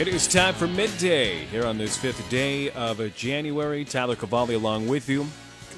[0.00, 3.84] It is time for midday here on this fifth day of January.
[3.84, 5.26] Tyler Cavalli along with you.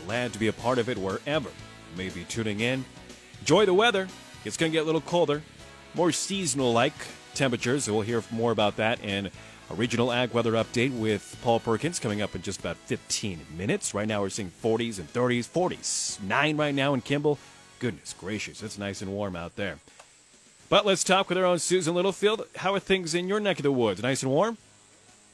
[0.06, 2.84] Glad to be a part of it wherever you may be tuning in.
[3.40, 4.06] Enjoy the weather.
[4.44, 5.42] It's going to get a little colder,
[5.94, 6.92] more seasonal like
[7.34, 7.90] temperatures.
[7.90, 9.28] We'll hear more about that in
[9.68, 13.92] a regional ag weather update with Paul Perkins coming up in just about 15 minutes.
[13.92, 17.40] Right now we're seeing 40s and 30s, 40s, 9 right now in Kimball.
[17.80, 19.78] Goodness gracious, it's nice and warm out there.
[20.72, 22.46] But let's talk with our own Susan Littlefield.
[22.56, 24.02] How are things in your neck of the woods?
[24.02, 24.56] Nice and warm?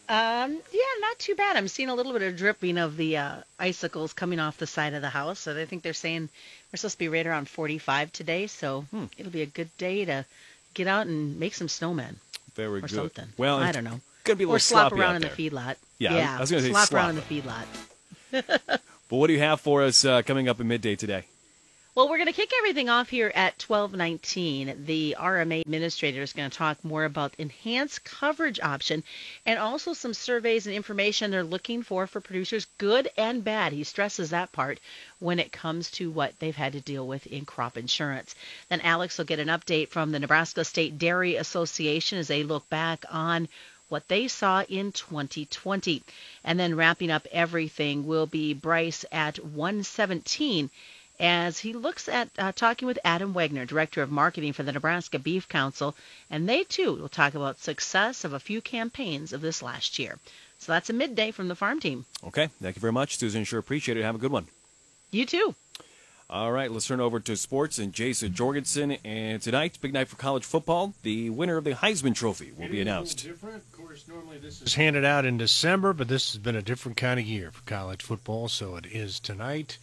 [0.08, 1.56] Um, yeah, not too bad.
[1.56, 4.94] I'm seeing a little bit of dripping of the uh, icicles coming off the side
[4.94, 5.38] of the house.
[5.38, 6.28] So I think they're saying
[6.72, 8.48] we're supposed to be right around 45 today.
[8.48, 9.04] So hmm.
[9.16, 10.24] it'll be a good day to
[10.74, 12.16] get out and make some snowmen.
[12.56, 12.90] Very or good.
[12.90, 13.28] something.
[13.36, 14.00] Well, I don't know.
[14.24, 15.30] Gonna be a little or slop around in there.
[15.30, 15.76] the feedlot.
[16.00, 16.36] Yeah, yeah.
[16.36, 18.60] I was going to say slop, slop around in the feedlot.
[19.08, 21.26] but what do you have for us uh, coming up at midday today?
[21.98, 24.84] Well, we're going to kick everything off here at 1219.
[24.86, 29.02] The RMA administrator is going to talk more about enhanced coverage option
[29.44, 33.72] and also some surveys and information they're looking for for producers, good and bad.
[33.72, 34.78] He stresses that part
[35.18, 38.36] when it comes to what they've had to deal with in crop insurance.
[38.68, 42.68] Then Alex will get an update from the Nebraska State Dairy Association as they look
[42.68, 43.48] back on
[43.88, 46.04] what they saw in 2020.
[46.44, 50.70] And then wrapping up everything will be Bryce at 117
[51.20, 55.18] as he looks at uh, talking with Adam Wegner, Director of Marketing for the Nebraska
[55.18, 55.96] Beef Council,
[56.30, 60.18] and they too will talk about success of a few campaigns of this last year.
[60.58, 62.04] So that's a midday from the farm team.
[62.24, 63.44] Okay, thank you very much, Susan.
[63.44, 64.02] Sure appreciate it.
[64.02, 64.46] Have a good one.
[65.10, 65.54] You too.
[66.30, 68.98] All right, let's turn over to sports and Jason Jorgensen.
[69.02, 70.92] And tonight, big night for college football.
[71.02, 73.24] The winner of the Heisman Trophy will be announced.
[73.24, 74.06] Different, of course.
[74.06, 77.24] Normally this is handed out in December, but this has been a different kind of
[77.24, 79.78] year for college football, so it is tonight.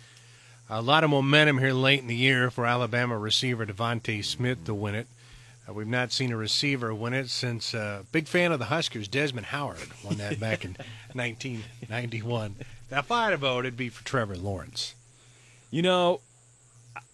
[0.70, 4.74] A lot of momentum here late in the year for Alabama receiver DeVonta Smith to
[4.74, 5.08] win it.
[5.70, 9.08] Uh, we've not seen a receiver win it since uh, big fan of the Huskers,
[9.08, 10.76] Desmond Howard, won that back in
[11.14, 12.56] 1991.
[12.92, 14.96] Now, if I had voted, it'd be for Trevor Lawrence.
[15.70, 16.22] You know,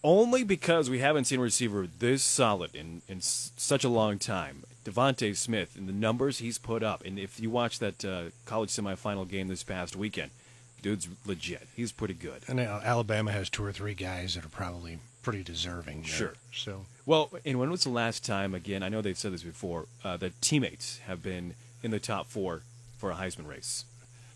[0.03, 4.17] only because we haven't seen a receiver this solid in, in s- such a long
[4.17, 4.63] time.
[4.85, 8.69] DeVonta Smith and the numbers he's put up, and if you watch that uh, college
[8.69, 10.31] semifinal game this past weekend,
[10.81, 11.67] dude's legit.
[11.75, 12.41] He's pretty good.
[12.47, 16.01] And Alabama has two or three guys that are probably pretty deserving.
[16.01, 16.09] There.
[16.09, 16.33] Sure.
[16.53, 18.53] So Well, and when was the last time?
[18.55, 19.85] Again, I know they've said this before.
[20.03, 21.53] Uh, that teammates have been
[21.83, 22.61] in the top four
[22.97, 23.85] for a Heisman race.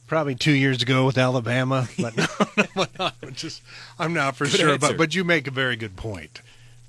[0.08, 2.16] probably two years ago with Alabama, but
[2.76, 3.62] no, no, I'm just
[3.98, 4.70] I'm not for Good sure.
[4.74, 4.88] answer.
[4.90, 6.42] But but you make a very good point.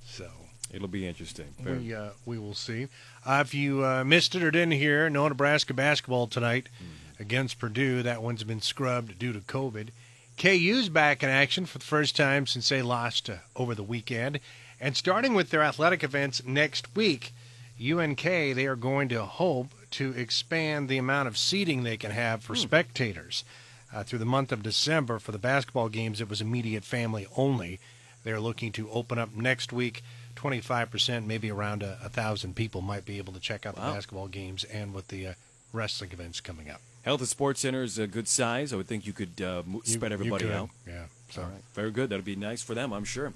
[0.04, 0.28] So
[0.72, 1.46] It'll be interesting.
[1.60, 2.88] Very- we uh, we will see.
[3.24, 6.68] Uh, if you uh, missed it or didn't hear, no Nebraska basketball tonight
[7.18, 8.02] against Purdue.
[8.02, 9.88] That one's been scrubbed due to COVID.
[10.38, 14.38] KU's back in action for the first time since they lost uh, over the weekend,
[14.80, 17.32] and starting with their athletic events next week.
[17.80, 22.42] UNK, they are going to hope to expand the amount of seating they can have
[22.42, 23.44] for spectators.
[23.94, 27.78] Uh, through the month of December for the basketball games, it was immediate family only.
[28.24, 30.02] They're looking to open up next week.
[30.36, 33.88] 25%, maybe around a, a thousand people might be able to check out Wow.
[33.88, 35.32] the basketball games and with the uh,
[35.72, 36.80] wrestling events coming up.
[37.06, 38.72] Health and Sports Center is a good size.
[38.72, 40.70] I would think you could uh, mo- You- spread you everybody could, out.
[40.86, 41.04] Yeah.
[41.30, 41.62] So All right.
[41.72, 42.10] Very good.
[42.10, 43.32] That'll be nice for them, I'm sure.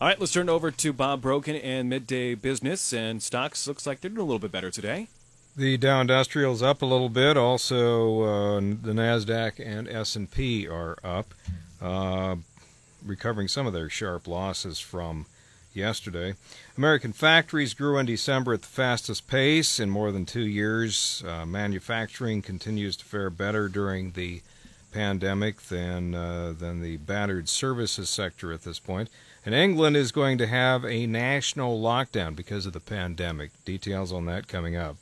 [0.00, 2.92] All right, let's turn it over to Bob Brogan and Midday Business.
[2.92, 5.08] And stocks looks like they're doing a little bit better today.
[5.56, 7.38] The Dow Industrial's up a little bit.
[7.38, 11.32] Also, uh, the Nasdaq and S&P are up,
[11.80, 12.36] uh,
[13.02, 15.24] recovering some of their sharp losses from
[15.76, 16.34] yesterday.
[16.76, 21.22] American factories grew in December at the fastest pace in more than two years.
[21.26, 24.42] Uh, manufacturing continues to fare better during the
[24.92, 29.10] pandemic than uh, than the battered services sector at this point.
[29.44, 33.50] And England is going to have a national lockdown because of the pandemic.
[33.64, 34.96] Details on that coming up.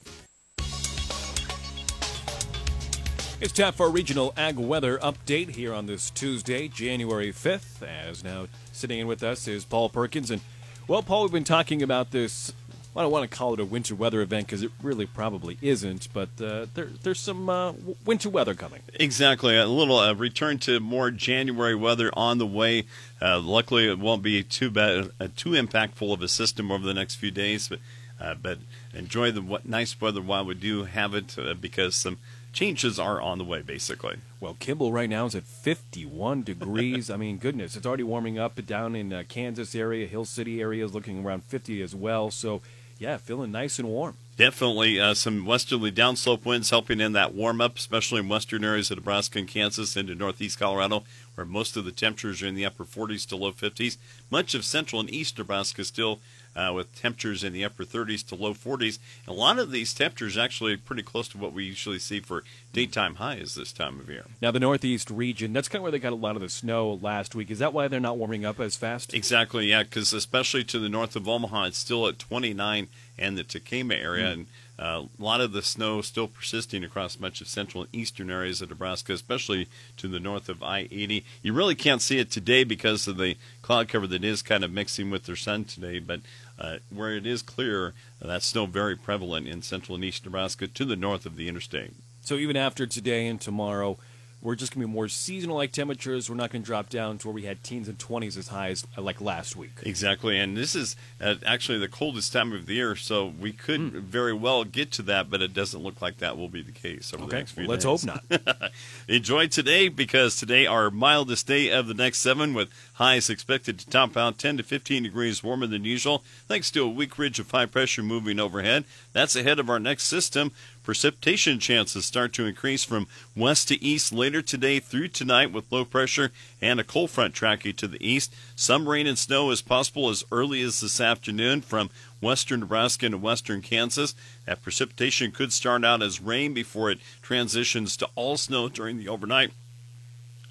[3.40, 7.82] It's time for a regional ag weather update here on this Tuesday, January 5th.
[7.82, 10.30] As now sitting in with us is Paul Perkins.
[10.30, 10.40] And,
[10.86, 12.52] well, Paul, we've been talking about this.
[12.96, 16.06] I don't want to call it a winter weather event because it really probably isn't,
[16.12, 17.72] but uh, there, there's some uh,
[18.04, 18.82] winter weather coming.
[18.94, 19.56] Exactly.
[19.56, 22.84] A little uh, return to more January weather on the way.
[23.20, 26.94] Uh, luckily, it won't be too bad, uh, too impactful of a system over the
[26.94, 27.68] next few days.
[27.68, 27.80] But,
[28.20, 28.58] uh, but
[28.92, 32.18] enjoy the nice weather while we do have it, because some
[32.54, 33.60] changes are on the way.
[33.60, 34.16] Basically.
[34.40, 37.10] Well, Kimball right now is at 51 degrees.
[37.10, 40.84] I mean, goodness, it's already warming up down in uh, Kansas area, Hill City area
[40.84, 42.30] is looking around 50 as well.
[42.30, 42.60] So,
[42.98, 44.16] yeah, feeling nice and warm.
[44.36, 48.90] Definitely uh, some westerly downslope winds helping in that warm up, especially in western areas
[48.90, 51.04] of Nebraska and Kansas into northeast Colorado,
[51.36, 53.96] where most of the temperatures are in the upper 40s to low 50s.
[54.30, 56.18] Much of central and east Nebraska still
[56.56, 58.98] uh, with temperatures in the upper 30s to low 40s.
[59.26, 62.44] And a lot of these temperatures actually pretty close to what we usually see for
[62.72, 64.24] daytime highs this time of year.
[64.40, 66.98] Now, the Northeast region, that's kind of where they got a lot of the snow
[67.00, 67.50] last week.
[67.50, 69.14] Is that why they're not warming up as fast?
[69.14, 73.44] Exactly, yeah, because especially to the north of Omaha, it's still at 29 and the
[73.44, 74.30] Tekamah area.
[74.30, 74.46] And
[74.78, 78.60] uh, a lot of the snow still persisting across much of central and eastern areas
[78.60, 81.24] of Nebraska, especially to the north of I 80.
[81.42, 84.72] You really can't see it today because of the cloud cover that is kind of
[84.72, 86.20] mixing with their sun today, but
[86.58, 90.84] uh, where it is clear, that's still very prevalent in central and east Nebraska to
[90.84, 91.92] the north of the interstate.
[92.22, 93.98] So even after today and tomorrow,
[94.44, 96.30] we're just going to be more seasonal like temperatures.
[96.30, 98.68] We're not going to drop down to where we had teens and 20s as high
[98.68, 99.72] as like last week.
[99.82, 103.80] Exactly, and this is uh, actually the coldest time of the year, so we could
[103.80, 103.98] Hmm.
[104.00, 107.12] very well get to that, but it doesn't look like that will be the case
[107.12, 108.04] over the next few well, let's days.
[108.04, 108.30] hope
[108.60, 108.72] not.
[109.08, 113.88] Enjoy today because today our mildest day of the next seven with highs expected to
[113.88, 117.50] top out 10 to 15 degrees warmer than usual thanks to a weak ridge of
[117.50, 118.84] high pressure moving overhead.
[119.12, 120.52] That's ahead of our next system.
[120.84, 125.82] Precipitation chances start to increase from west to east later today through tonight with low
[125.82, 128.34] pressure and a cold front tracking to the east.
[128.54, 131.88] Some rain and snow is possible as early as this afternoon from
[132.20, 134.14] western Nebraska into western Kansas.
[134.44, 139.08] That precipitation could start out as rain before it transitions to all snow during the
[139.08, 139.52] overnight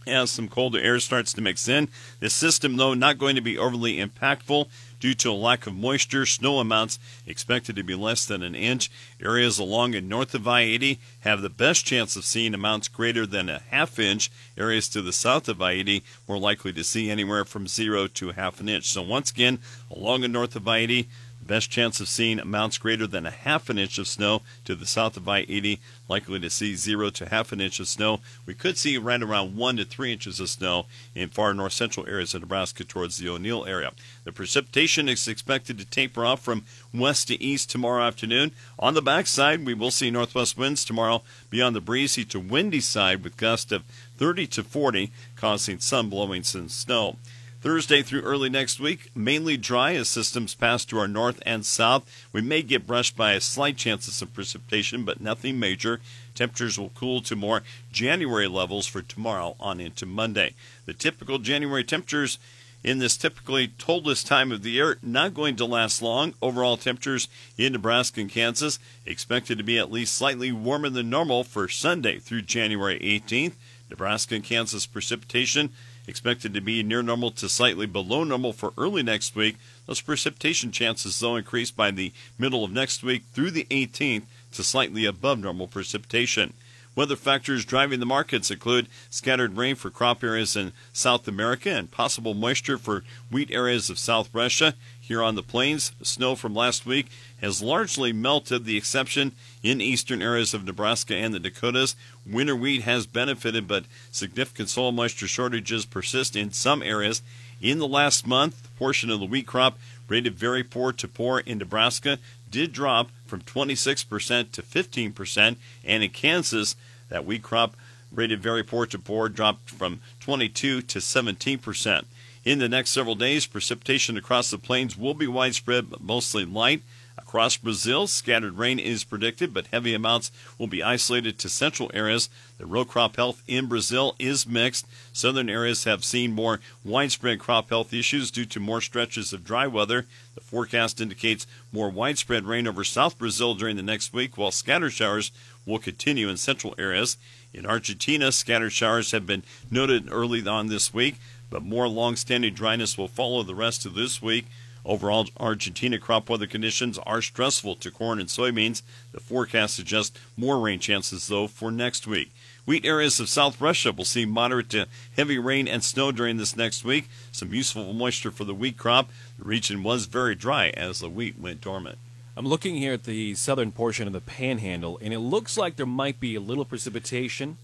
[0.08, 1.90] as some colder air starts to mix in.
[2.20, 4.68] This system, though, not going to be overly impactful
[5.04, 6.26] due to a lack of moisture.
[6.26, 6.98] Snow amounts
[7.28, 8.90] expected to be less than an inch.
[9.22, 13.26] Areas along and north of I 80 have the best chance of seeing amounts greater
[13.26, 14.32] than a half inch.
[14.58, 18.32] Areas to the south of I 80 more likely to see anywhere from zero to
[18.32, 18.86] half an inch.
[18.86, 19.60] So, once again,
[19.92, 21.10] along and north of I 80,
[21.46, 24.86] Best chance of seeing amounts greater than a half an inch of snow to the
[24.86, 28.22] south of I 80, likely to see zero to half an inch of snow.
[28.46, 32.08] We could see right around one to three inches of snow in far north central
[32.08, 33.92] areas of Nebraska towards the O'Neill area.
[34.24, 38.52] The precipitation is expected to taper off from west to east tomorrow afternoon.
[38.80, 43.22] On the backside, we will see northwest winds tomorrow beyond the breezy to windy side
[43.22, 43.84] with gusts of
[44.18, 47.18] 30 to 40, causing some blowing some snow.
[47.64, 52.04] Thursday through early next week, mainly dry as systems pass to our north and south.
[52.34, 56.02] We may get brushed by a slight chance of some precipitation, but nothing major.
[56.36, 60.56] Temperatures will cool to more January levels for tomorrow on into Monday.
[60.86, 62.38] The typical January temperatures
[62.84, 66.34] in this typically coldest time of the year not going to last long.
[66.42, 71.46] Overall temperatures in Nebraska and Kansas expected to be at least slightly warmer than normal
[71.46, 73.54] for Sunday through January 18th.
[73.90, 75.70] Nebraska and Kansas precipitation
[76.08, 79.58] expected to be near normal to slightly below normal for early next week.
[79.86, 84.24] Those precipitation chances, though, increase by the middle of next week through the 18th
[84.54, 86.54] to slightly above normal precipitation.
[86.96, 91.90] Weather factors driving the markets include scattered rain for crop areas in South America and
[91.90, 94.76] possible moisture for wheat areas of South Russia.
[95.06, 97.08] Here on the plains, snow from last week
[97.42, 101.98] has largely melted, the exception in eastern areas of Nebraska and the Dakotas.
[102.26, 107.22] Winter wheat has benefited, but significant soil moisture shortages persist in some areas.
[107.60, 109.78] In the last month, the portion of the wheat crop
[110.08, 112.18] rated very poor to poor in Nebraska
[112.50, 116.78] did drop from 26% to 15%, and in Kansas,
[117.10, 117.76] that wheat crop
[118.10, 122.06] rated very poor to poor dropped from 22 to 17%.
[122.46, 126.82] In the next several days, precipitation across the plains will be widespread but mostly light.
[127.18, 132.30] Across Brazil, scattered rain is predicted, but heavy amounts will be isolated to central areas.
[132.58, 134.88] The row crop health in Brazil is mixed.
[135.14, 139.66] Southern areas have seen more widespread crop health issues due to more stretches of dry
[139.66, 140.06] weather.
[140.36, 144.92] The forecast indicates more widespread rain over South Brazil during the next week, while scattered
[144.92, 145.32] showers
[145.66, 147.16] will continue in central areas.
[147.54, 151.16] In Argentina, scattered showers have been noted early on this week,
[151.54, 154.48] but more long-standing dryness will follow the rest of this week.
[154.84, 158.82] Overall, Argentina crop weather conditions are stressful to corn and soybeans.
[159.12, 162.32] The forecast suggests more rain chances, though, for next week.
[162.66, 166.56] Wheat areas of South Russia will see moderate to heavy rain and snow during this
[166.56, 167.08] next week.
[167.32, 169.12] Some useful moisture for the wheat crop.
[169.38, 172.00] The region was very dry as the wheat went dormant.
[172.36, 175.86] I'm looking here at the southern portion of the panhandle, and it looks like there
[175.86, 177.60] might be a little precipitation.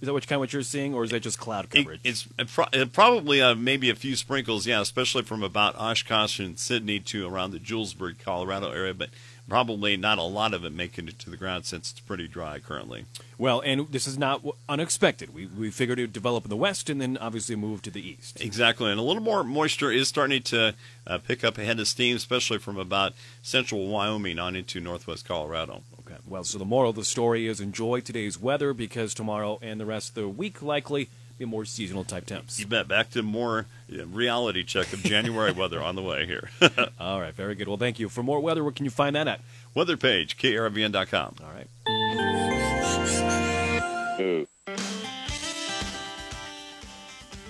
[0.00, 2.00] Is that what kind of what you're seeing, or is that just cloud It- coverage?
[2.04, 6.56] it's uh, pro- probably uh, maybe a few sprinkles, yeah, especially from about Oshkosh and
[6.58, 9.10] Sidney to around the Julesburg, Colorado area, but
[9.48, 12.58] probably not a lot of it making it to the ground since it's pretty dry
[12.58, 13.06] currently.
[13.38, 15.32] well, and this is not unexpected.
[15.34, 18.06] We we figured it would develop in the west, and then obviously move to the
[18.06, 18.40] east.
[18.40, 20.74] Exactly, and a little more moisture is starting to
[21.08, 25.82] uh, pick up ahead of steam, especially from about central Wyoming on into northwest Colorado.
[26.28, 26.32] Okay.
[26.32, 29.86] Well, so the moral of the story is enjoy today's weather because tomorrow and the
[29.86, 31.08] rest of the week likely
[31.38, 32.58] be more seasonal type temps.
[32.58, 32.88] You bet.
[32.88, 36.50] Back to more uh, reality check of January weather on the way here.
[37.00, 37.68] All right, very good.
[37.68, 38.08] Well, thank you.
[38.08, 39.40] For more weather, where can you find that at?
[39.74, 41.36] weather page, krvn.com.
[41.40, 41.68] All right.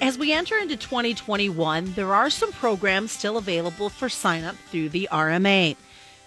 [0.00, 4.90] As we enter into 2021, there are some programs still available for sign up through
[4.90, 5.74] the RMA.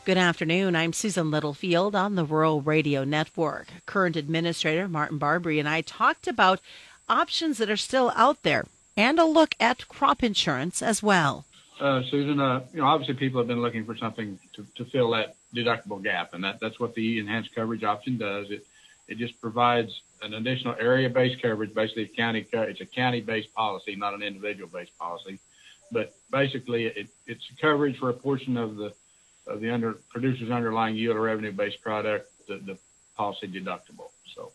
[0.03, 0.75] Good afternoon.
[0.75, 3.67] I'm Susan Littlefield on the Rural Radio Network.
[3.85, 6.59] Current Administrator Martin Barbre and I talked about
[7.07, 8.65] options that are still out there
[8.97, 11.45] and a look at crop insurance as well.
[11.79, 15.11] Uh, Susan, uh, you know, obviously people have been looking for something to, to fill
[15.11, 18.49] that deductible gap, and that, that's what the enhanced coverage option does.
[18.49, 18.65] It
[19.07, 19.91] it just provides
[20.23, 21.75] an additional area-based coverage.
[21.75, 25.37] Basically, county it's a county-based policy, not an individual-based policy.
[25.91, 28.93] But basically, it, it's coverage for a portion of the
[29.47, 32.77] of the under producer's underlying yield or revenue-based product, the, the
[33.15, 34.09] policy deductible.
[34.35, 34.51] So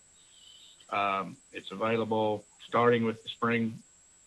[0.96, 3.78] um, it's available starting with the spring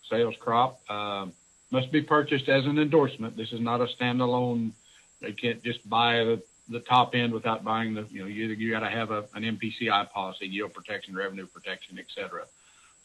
[0.08, 0.80] sales crop.
[0.90, 1.32] Um,
[1.70, 3.36] must be purchased as an endorsement.
[3.36, 4.72] This is not a standalone.
[5.20, 8.70] They can't just buy the, the top end without buying the, you know, you, you
[8.70, 12.44] got to have a, an MPCI policy, yield protection, revenue protection, et cetera.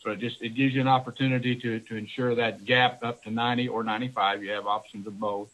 [0.02, 3.32] So it just, it gives you an opportunity to, to ensure that gap up to
[3.32, 4.44] 90 or 95.
[4.44, 5.50] You have options of both.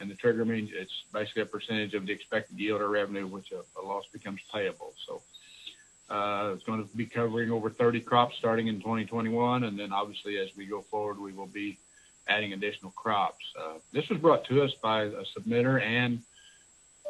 [0.00, 3.52] And the trigger means it's basically a percentage of the expected yield or revenue, which
[3.52, 4.92] a, a loss becomes payable.
[5.06, 5.22] So,
[6.10, 9.64] uh, it's going to be covering over 30 crops starting in 2021.
[9.64, 11.78] And then obviously as we go forward, we will be
[12.28, 13.44] adding additional crops.
[13.58, 16.20] Uh, this was brought to us by a submitter and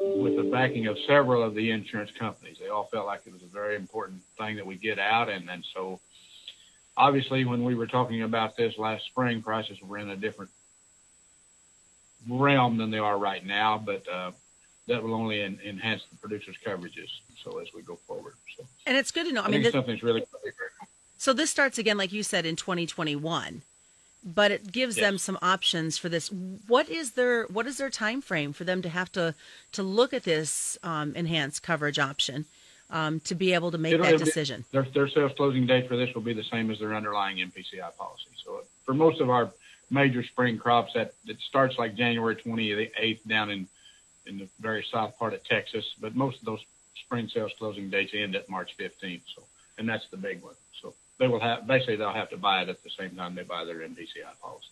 [0.00, 2.56] with the backing of several of the insurance companies.
[2.60, 5.28] They all felt like it was a very important thing that we get out.
[5.28, 6.00] And then so
[6.96, 10.50] obviously when we were talking about this last spring, prices were in a different
[12.28, 14.32] realm than they are right now, but, uh,
[14.86, 17.08] that will only en- enhance the producer's coverages.
[17.42, 19.42] So as we go forward, so And it's good to know.
[19.42, 20.24] I, I, mean, something's really,
[21.16, 23.62] so this starts again, like you said, in 2021,
[24.24, 26.30] but it gives them some options for this.
[26.30, 29.34] What is their what is their time frame for them to have to
[29.72, 32.46] to look at this um, enhanced coverage option
[32.90, 34.64] um, to be able to make It'll- that be- decision?
[34.72, 37.96] Their, their sales closing date for this will be the same as their underlying MPCI
[37.96, 38.28] policy.
[38.44, 39.50] So for most of our
[39.94, 43.68] major spring crops, that it starts like January 28th down in
[44.26, 46.60] in the very south part of Texas, but most of those
[47.04, 49.22] spring sales closing dates end at March 15th.
[49.36, 49.42] So
[49.78, 50.54] and that's the big one.
[50.82, 53.42] So they will have basically they'll have to buy it at the same time they
[53.42, 54.68] buy their MPCI policy.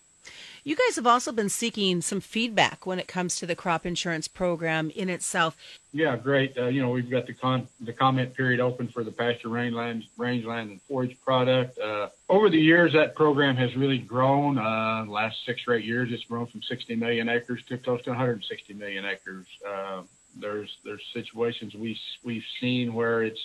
[0.64, 4.28] You guys have also been seeking some feedback when it comes to the crop insurance
[4.28, 5.56] program in itself.
[5.92, 6.56] Yeah, great.
[6.56, 10.04] Uh, you know, we've got the con the comment period open for the pasture rangeland,
[10.16, 11.78] rangeland and forage product.
[11.78, 14.56] Uh, over the years, that program has really grown.
[14.56, 18.10] Uh, last six or eight years, it's grown from 60 million acres to close to
[18.10, 19.46] 160 million acres.
[19.68, 20.02] Uh,
[20.38, 23.40] there's there's situations we we've seen where it's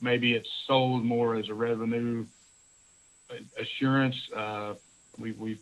[0.00, 2.24] maybe it's sold more as a revenue
[3.58, 4.16] assurance.
[5.20, 5.60] We we've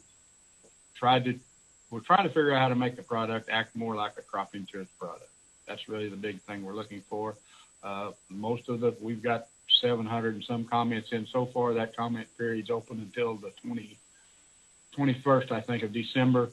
[0.95, 1.39] tried to
[1.91, 4.55] we're trying to figure out how to make the product act more like a crop
[4.55, 5.31] insurance product.
[5.67, 7.37] That's really the big thing we're looking for.
[7.83, 9.47] Uh, most of the we've got
[9.81, 11.75] 700 and some comments in so far.
[11.75, 13.99] That comment period's open until the 20,
[14.97, 16.51] 21st, I think, of December.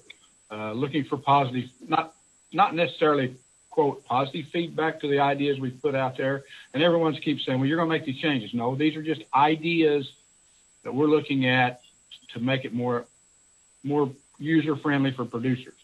[0.52, 2.14] Uh, looking for positive, not
[2.54, 3.36] not necessarily
[3.72, 6.44] quote positive feedback to the ideas we've put out there.
[6.74, 9.22] And everyone's keeps saying, "Well, you're going to make these changes." No, these are just
[9.34, 10.08] ideas
[10.84, 11.82] that we're looking at
[12.34, 13.06] to make it more
[13.84, 15.76] more user friendly for producers.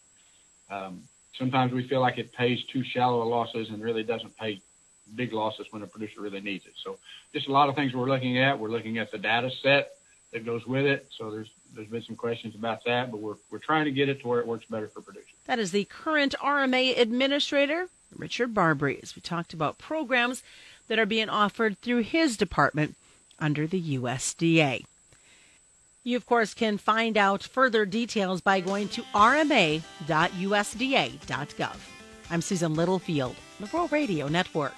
[0.70, 1.04] Um,
[1.38, 4.62] sometimes we feel like it pays too shallow losses and really doesn't pay
[5.16, 6.74] big losses when a producer really needs it.
[6.84, 6.98] So
[7.34, 8.58] just a lot of things we're looking at.
[8.58, 9.92] We're looking at the data set
[10.32, 11.08] that goes with it.
[11.18, 14.22] So there's there's been some questions about that, but we're we're trying to get it
[14.22, 15.30] to where it works better for producers.
[15.46, 20.44] That is the current RMA administrator, Richard Barbre, as we talked about programs
[20.88, 22.96] that are being offered through his department
[23.40, 24.84] under the USDA.
[26.04, 29.86] You, of course, can find out further details by going to rma.usda.gov.
[32.32, 34.74] I'm Susan Littlefield, the Rural Radio Network.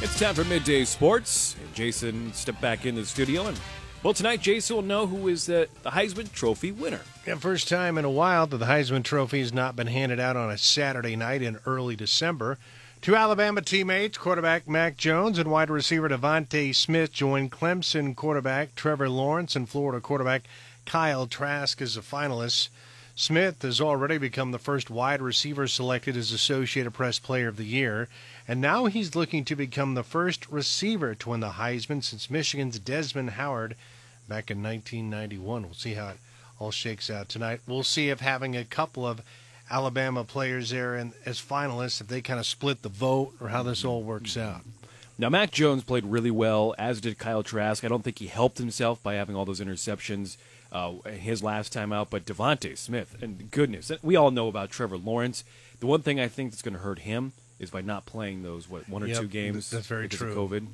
[0.00, 1.54] It's time for midday sports.
[1.62, 3.60] And Jason stepped back in the studio, and
[4.02, 7.02] well, tonight Jason will know who is the, the Heisman Trophy winner.
[7.24, 10.36] Yeah, first time in a while that the Heisman Trophy has not been handed out
[10.36, 12.58] on a Saturday night in early December.
[13.02, 19.08] Two Alabama teammates, quarterback Mac Jones and wide receiver DeVonta Smith, joined Clemson quarterback Trevor
[19.08, 20.44] Lawrence and Florida quarterback
[20.86, 22.68] Kyle Trask as the finalists.
[23.16, 27.64] Smith has already become the first wide receiver selected as Associated Press Player of the
[27.64, 28.08] Year,
[28.46, 32.78] and now he's looking to become the first receiver to win the Heisman since Michigan's
[32.78, 33.74] Desmond Howard
[34.28, 35.62] back in 1991.
[35.64, 36.18] We'll see how it
[36.60, 37.62] all shakes out tonight.
[37.66, 39.22] We'll see if having a couple of
[39.72, 43.62] Alabama players there and as finalists if they kind of split the vote or how
[43.62, 44.60] this all works out.
[45.18, 47.84] Now, Mac Jones played really well, as did Kyle Trask.
[47.84, 50.36] I don't think he helped himself by having all those interceptions
[50.70, 54.96] uh, his last time out, but DeVonta Smith, and goodness, we all know about Trevor
[54.98, 55.44] Lawrence.
[55.80, 58.68] The one thing I think that's going to hurt him is by not playing those
[58.68, 59.70] what one or Yep, two games.
[59.70, 60.36] that's very because of true.
[60.48, 60.66] COVID.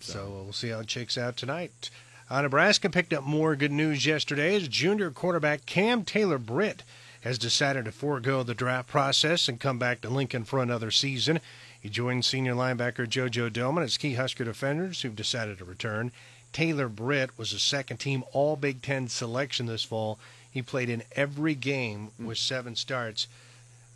[0.00, 1.88] So we'll see how it shakes out tonight.
[2.28, 6.82] Uh, Nebraska picked up more good news yesterday as junior quarterback Cam Taylor Britt
[7.24, 11.40] has decided to forego the draft process and come back to Lincoln for another season.
[11.80, 16.12] He joined senior linebacker JoJo Domann as key Husker defenders who've decided to return.
[16.52, 20.18] Taylor Britt was a second team All Big Ten selection this fall.
[20.50, 23.26] He played in every game with seven starts.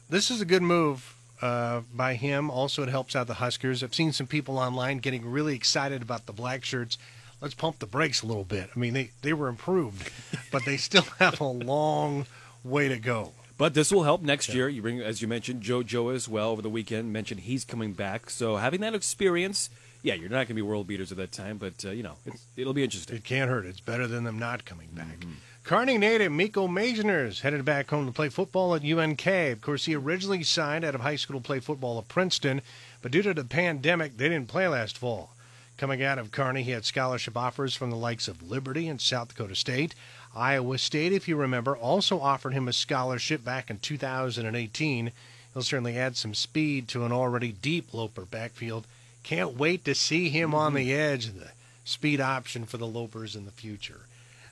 [0.09, 2.51] This is a good move uh, by him.
[2.51, 3.83] Also, it helps out the Huskers.
[3.83, 6.97] I've seen some people online getting really excited about the black shirts.
[7.43, 8.71] Let's pump the brakes a little bit.
[8.75, 10.11] I mean, they, they were improved,
[10.51, 12.25] but they still have a long
[12.65, 13.33] way to go.
[13.57, 14.69] But this will help next year.
[14.69, 17.13] You bring, as you mentioned, JoJo as well over the weekend.
[17.13, 19.69] Mentioned he's coming back, so having that experience,
[20.03, 22.15] yeah, you're not going to be world beaters at that time, but uh, you know
[22.25, 23.17] it's, it'll be interesting.
[23.17, 23.67] It can't hurt.
[23.67, 25.25] It's better than them not coming back.
[25.65, 29.27] Kearney native Miko Maisner's headed back home to play football at UNK.
[29.27, 32.63] Of course, he originally signed out of high school to play football at Princeton,
[33.03, 35.31] but due to the pandemic, they didn't play last fall.
[35.77, 39.29] Coming out of Kearney, he had scholarship offers from the likes of Liberty and South
[39.29, 39.95] Dakota State.
[40.39, 45.11] Iowa State, if you remember, also offered him a scholarship back in 2018.
[45.53, 48.87] He'll certainly add some speed to an already deep Loper backfield.
[49.25, 51.01] Can't wait to see him on the mm-hmm.
[51.01, 51.51] edge, the
[51.85, 54.03] speed option for the Lopers in the future.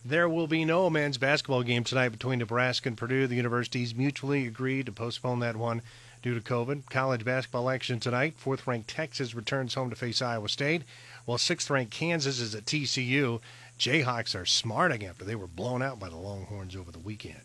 [0.05, 3.29] There will be no men's basketball game tonight between Nebraska and Purdue.
[3.29, 5.83] The universities mutually agreed to postpone that one
[6.21, 6.91] due to COVID.
[6.91, 8.35] College basketball action tonight.
[8.37, 10.83] Fourth ranked Texas returns home to face Iowa State,
[11.25, 13.41] while sixth ranked Kansas is at TCU.
[13.79, 17.41] Jayhawks are smarting after they were blown out by the Longhorns over the weekend.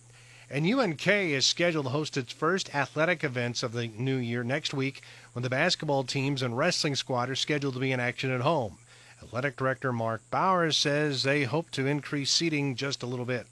[0.50, 4.74] And UNK is scheduled to host its first athletic events of the new year next
[4.74, 5.02] week
[5.34, 8.78] when the basketball teams and wrestling squad are scheduled to be in action at home.
[9.22, 13.46] Athletic Director Mark Bowers says they hope to increase seating just a little bit.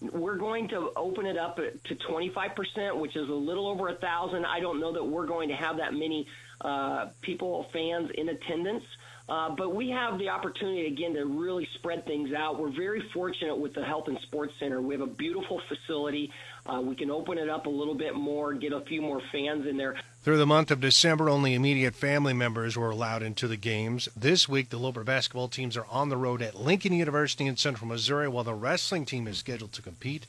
[0.00, 4.46] We're going to open it up to 25%, which is a little over a thousand.
[4.46, 6.26] I don't know that we're going to have that many
[6.62, 8.84] uh, people, fans in attendance.
[9.30, 12.58] Uh, but we have the opportunity again to really spread things out.
[12.58, 14.82] We're very fortunate with the Health and Sports Center.
[14.82, 16.32] We have a beautiful facility.
[16.66, 19.68] Uh, we can open it up a little bit more, get a few more fans
[19.68, 19.94] in there.
[20.24, 24.08] Through the month of December, only immediate family members were allowed into the games.
[24.16, 27.86] This week, the Loper basketball teams are on the road at Lincoln University in central
[27.86, 30.26] Missouri, while the wrestling team is scheduled to compete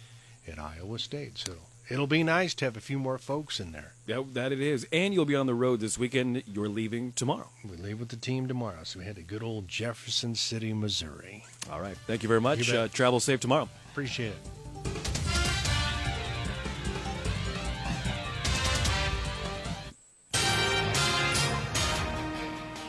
[0.47, 1.39] at Iowa State.
[1.39, 1.53] So
[1.91, 3.93] it'll be nice to have a few more folks in there.
[4.07, 4.87] That, that it is.
[4.91, 6.43] And you'll be on the road this weekend.
[6.47, 7.49] You're leaving tomorrow.
[7.69, 11.43] We leave with the team tomorrow, so we head to good old Jefferson City, Missouri.
[11.69, 11.97] All right.
[12.07, 12.69] Thank you very much.
[12.69, 12.79] You.
[12.79, 13.67] Uh, travel safe tomorrow.
[13.91, 15.20] Appreciate it.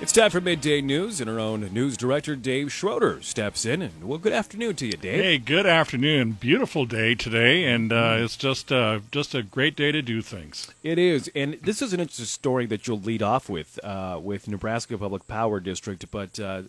[0.03, 3.83] It's time for midday news, and our own news director Dave Schroeder steps in.
[3.83, 5.23] And well, good afternoon to you, Dave.
[5.23, 6.33] Hey, good afternoon.
[6.33, 10.75] Beautiful day today, and uh, it's just uh, just a great day to do things.
[10.83, 14.49] It is, and this is an interesting story that you'll lead off with uh, with
[14.49, 16.62] Nebraska Public Power District, but uh,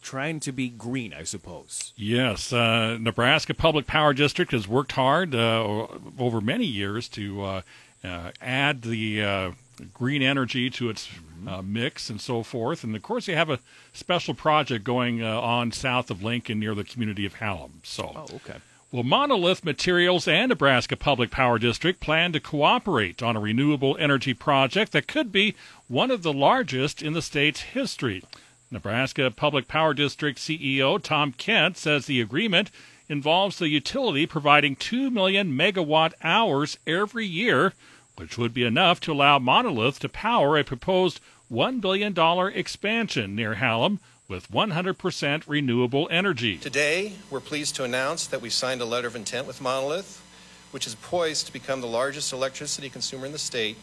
[0.00, 1.92] trying to be green, I suppose.
[1.94, 7.62] Yes, uh, Nebraska Public Power District has worked hard uh, over many years to uh,
[8.02, 9.50] uh, add the uh,
[9.92, 11.10] green energy to its
[11.48, 12.84] uh, mix and so forth.
[12.84, 13.60] And of course, they have a
[13.92, 17.80] special project going uh, on south of Lincoln near the community of Hallam.
[17.82, 18.12] So.
[18.14, 18.58] Oh, okay.
[18.92, 24.34] Well, Monolith Materials and Nebraska Public Power District plan to cooperate on a renewable energy
[24.34, 25.54] project that could be
[25.88, 28.22] one of the largest in the state's history.
[28.70, 32.70] Nebraska Public Power District CEO Tom Kent says the agreement
[33.08, 37.72] involves the utility providing 2 million megawatt hours every year,
[38.16, 41.18] which would be enough to allow Monolith to power a proposed
[41.52, 42.16] $1 billion
[42.56, 46.56] expansion near Hallam with 100% renewable energy.
[46.56, 50.22] Today, we're pleased to announce that we've signed a letter of intent with Monolith,
[50.70, 53.76] which is poised to become the largest electricity consumer in the state,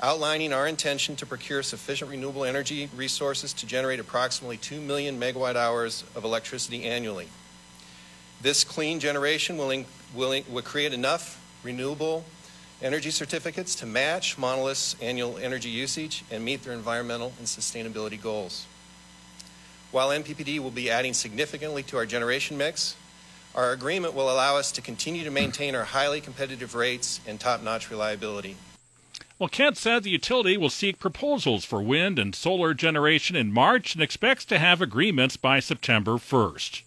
[0.00, 5.56] outlining our intention to procure sufficient renewable energy resources to generate approximately 2 million megawatt
[5.56, 7.28] hours of electricity annually.
[8.40, 12.24] This clean generation will, will, will create enough renewable
[12.82, 18.66] energy certificates to match Monolith's annual energy usage and meet their environmental and sustainability goals.
[19.90, 22.96] While NPPD will be adding significantly to our generation mix,
[23.54, 27.62] our agreement will allow us to continue to maintain our highly competitive rates and top
[27.62, 28.56] notch reliability.
[29.38, 33.94] Well, Kent said the utility will seek proposals for wind and solar generation in March
[33.94, 36.82] and expects to have agreements by September 1st.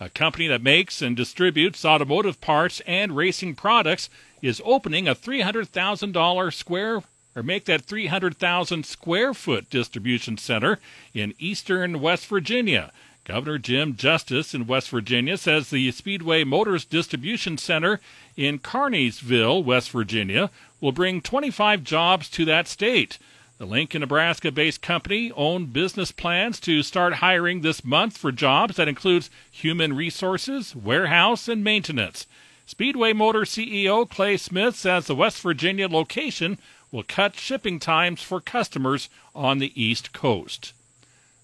[0.00, 4.10] A company that makes and distributes automotive parts and racing products
[4.44, 7.02] is opening a $300,000 square
[7.34, 10.78] or make that 300,000 square foot distribution center
[11.14, 12.92] in eastern West Virginia.
[13.24, 18.00] Governor Jim Justice in West Virginia says the Speedway Motors Distribution Center
[18.36, 23.18] in Kearneysville, West Virginia, will bring 25 jobs to that state.
[23.56, 28.76] The Lincoln, Nebraska based company owned business plans to start hiring this month for jobs
[28.76, 32.26] that includes human resources, warehouse, and maintenance.
[32.66, 36.58] Speedway Motor CEO Clay Smith says the West Virginia location
[36.90, 40.72] will cut shipping times for customers on the East Coast.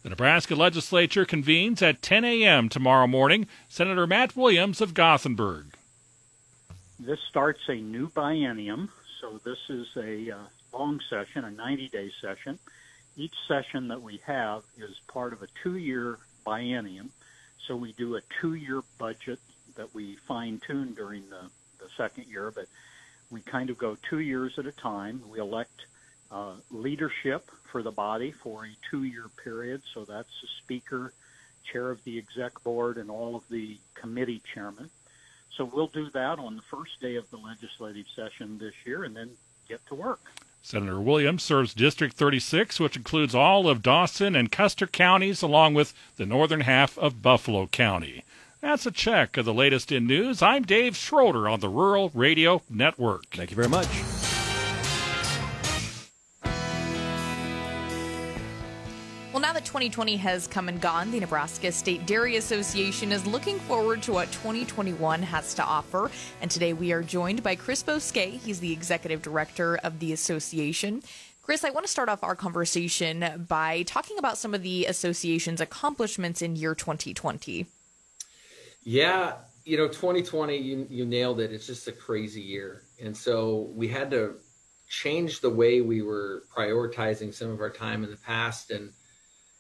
[0.03, 2.71] The Nebraska legislature convenes at 10 a.m.
[2.71, 3.47] tomorrow morning.
[3.69, 5.75] Senator Matt Williams of Gothenburg.
[6.99, 8.89] This starts a new biennium,
[9.21, 10.39] so this is a uh,
[10.73, 12.59] long session, a 90 day session.
[13.17, 17.11] Each session that we have is part of a two year biennium,
[17.67, 19.39] so we do a two year budget
[19.81, 22.67] that we fine tune during the, the second year, but
[23.31, 25.23] we kind of go two years at a time.
[25.27, 25.87] We elect
[26.31, 29.81] uh, leadership for the body for a two-year period.
[29.95, 31.15] So that's the speaker,
[31.73, 34.91] chair of the exec board, and all of the committee chairmen.
[35.57, 39.17] So we'll do that on the first day of the legislative session this year, and
[39.17, 39.31] then
[39.67, 40.21] get to work.
[40.63, 45.95] Senator Williams serves District 36, which includes all of Dawson and Custer counties, along with
[46.17, 48.25] the northern half of Buffalo County.
[48.61, 50.43] That's a check of the latest in news.
[50.43, 53.25] I'm Dave Schroeder on the Rural Radio Network.
[53.31, 53.89] Thank you very much.
[59.33, 63.59] Well, now that 2020 has come and gone, the Nebraska State Dairy Association is looking
[63.61, 66.11] forward to what 2021 has to offer.
[66.43, 68.33] And today we are joined by Chris Bosquet.
[68.33, 71.03] He's the executive director of the association.
[71.43, 75.63] Chris, I want to start off our conversation by talking about some of the association's
[75.63, 77.67] accomplishments in year 2020.
[78.83, 81.53] Yeah, you know, 2020, you, you nailed it.
[81.53, 82.85] It's just a crazy year.
[83.01, 84.37] And so we had to
[84.89, 88.93] change the way we were prioritizing some of our time in the past and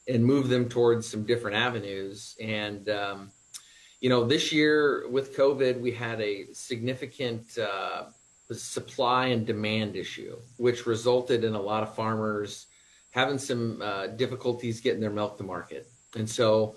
[0.09, 2.35] and move them towards some different avenues.
[2.41, 3.31] And um,
[4.01, 8.07] you know, this year with COVID, we had a significant uh,
[8.51, 12.67] supply and demand issue, which resulted in a lot of farmers
[13.11, 15.87] having some uh, difficulties getting their milk to market.
[16.17, 16.77] And so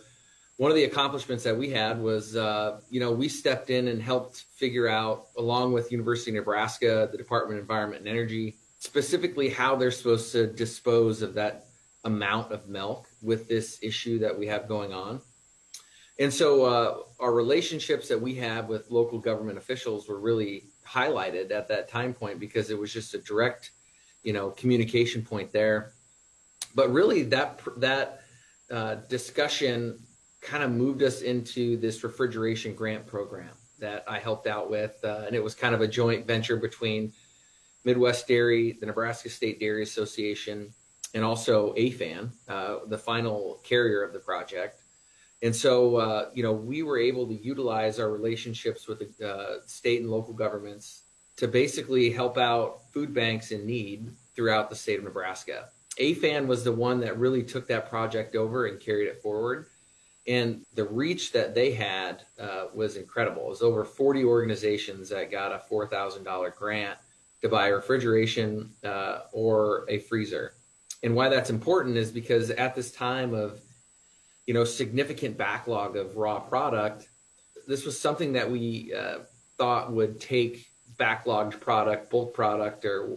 [0.57, 4.01] one of the accomplishments that we had was, uh, you know, we stepped in and
[4.01, 9.49] helped figure out, along with University of Nebraska, the Department of Environment and Energy, specifically
[9.49, 11.67] how they're supposed to dispose of that
[12.03, 15.21] amount of milk with this issue that we have going on.
[16.19, 21.49] And so uh, our relationships that we have with local government officials were really highlighted
[21.51, 23.71] at that time point because it was just a direct,
[24.21, 25.93] you know, communication point there.
[26.75, 28.21] But really, that that
[28.69, 29.99] uh, discussion
[30.43, 34.97] kind of moved us into this refrigeration grant program that I helped out with.
[35.03, 37.13] Uh, and it was kind of a joint venture between
[37.83, 40.73] Midwest Dairy, the Nebraska State Dairy Association,
[41.13, 44.81] and also AFAN, uh, the final carrier of the project.
[45.41, 49.55] And so, uh, you know, we were able to utilize our relationships with the uh,
[49.65, 51.01] state and local governments
[51.35, 55.69] to basically help out food banks in need throughout the state of Nebraska.
[55.99, 59.67] AFAN was the one that really took that project over and carried it forward
[60.27, 63.43] and the reach that they had uh, was incredible.
[63.43, 66.97] It was over 40 organizations that got a $4,000 grant
[67.41, 70.53] to buy refrigeration uh, or a freezer.
[71.03, 73.59] And why that's important is because at this time of,
[74.45, 77.09] you know, significant backlog of raw product,
[77.67, 79.19] this was something that we uh,
[79.57, 83.07] thought would take backlogged product, bulk product, or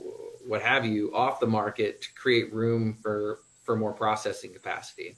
[0.46, 5.16] what have you, off the market to create room for for more processing capacity.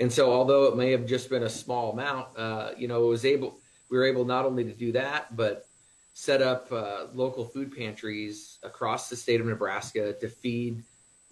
[0.00, 3.08] And so, although it may have just been a small amount, uh, you know, it
[3.08, 3.60] was able
[3.90, 5.66] we were able not only to do that, but
[6.14, 10.82] set up uh, local food pantries across the state of Nebraska to feed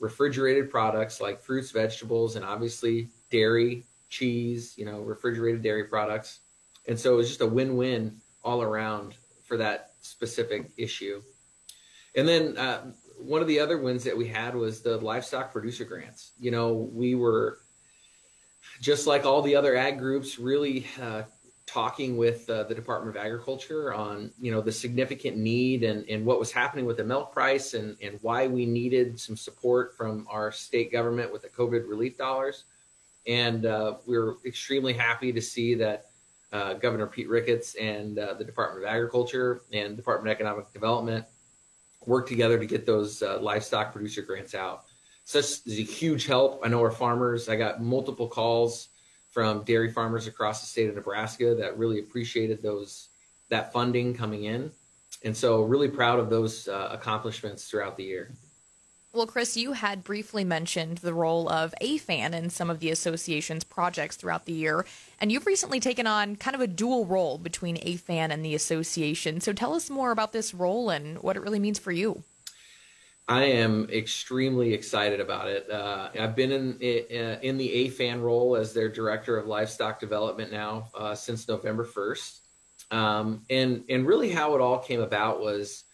[0.01, 6.41] refrigerated products like fruits, vegetables, and obviously dairy, cheese, you know, refrigerated dairy products.
[6.87, 11.23] And so it was just a win-win all around for that specific issue.
[12.15, 15.85] And then uh, one of the other wins that we had was the livestock producer
[15.85, 16.33] grants.
[16.39, 17.59] You know, we were
[18.81, 21.23] just like all the other ag groups, really uh,
[21.69, 26.25] talking with uh, the Department of Agriculture on you know the significant need and, and
[26.25, 30.27] what was happening with the milk price and, and why we needed some support from
[30.31, 32.65] our state government with the COVID relief dollars.
[33.27, 36.07] And uh, we are extremely happy to see that
[36.53, 41.27] uh, Governor Pete Ricketts and uh, the Department of Agriculture and Department of Economic Development
[42.07, 44.85] work together to get those uh, livestock producer grants out
[45.29, 46.63] such is a huge help.
[46.65, 47.51] I know our farmers.
[47.51, 48.89] I got multiple calls
[49.31, 53.09] from dairy farmers across the state of Nebraska that really appreciated those
[53.51, 54.73] that funding coming in,
[55.25, 58.33] and so really proud of those uh, accomplishments throughout the year.
[59.13, 63.65] Well, Chris, you had briefly mentioned the role of AFAN in some of the association's
[63.65, 64.87] projects throughout the year,
[65.21, 69.43] and you've recently taken on kind of a dual role between AFAN and the association.
[69.43, 72.25] So tell us more about this role and what it really means for you.
[73.29, 75.71] I am extremely excited about it.
[75.71, 80.89] Uh, I've been in in the AFAN role as their director of livestock development now
[80.95, 82.47] uh, since November first,
[82.91, 85.85] um, and and really how it all came about was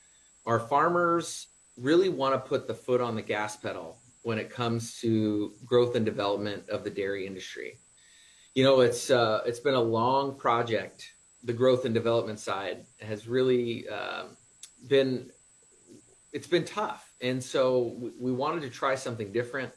[0.46, 5.00] our farmers really want to put the foot on the gas pedal when it comes
[5.00, 7.80] to growth and development of the dairy industry.
[8.54, 11.10] You know, it's uh, it's been a long project.
[11.42, 14.36] The growth and development side has really um,
[14.86, 15.30] been
[16.32, 19.72] it's been tough, and so we, wanted to try something different.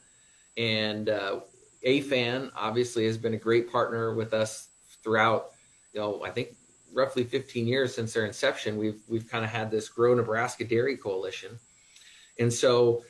[0.58, 1.40] And uh,
[1.84, 4.68] AFAN obviously has been a great partner with us
[5.02, 5.52] throughout.
[5.94, 6.56] You know, I think
[6.92, 10.96] roughly 15 years since their inception, we've we've kind of had this Grow Nebraska Dairy
[10.96, 11.58] Coalition,
[12.38, 13.02] and so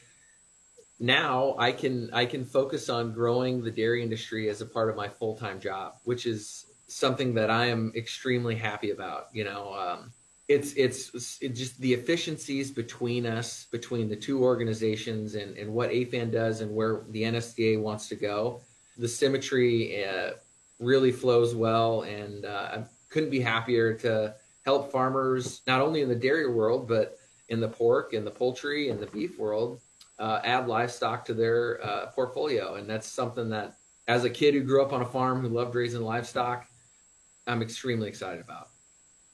[1.00, 4.94] now I can I can focus on growing the dairy industry as a part of
[4.94, 9.26] my full time job, which is something that I am extremely happy about.
[9.32, 10.12] You know, um,
[10.48, 15.90] it's it's it just the efficiencies between us, between the two organizations, and and what
[15.90, 18.62] AFAN does and where the NSDA wants to go.
[18.96, 20.32] The symmetry uh,
[20.80, 24.34] really flows well, and uh, I couldn't be happier to
[24.64, 28.90] help farmers not only in the dairy world but in the pork and the poultry
[28.90, 29.80] and the beef world
[30.18, 32.74] uh, add livestock to their uh, portfolio.
[32.74, 35.74] And that's something that, as a kid who grew up on a farm who loved
[35.74, 36.66] raising livestock,
[37.46, 38.68] I'm extremely excited about.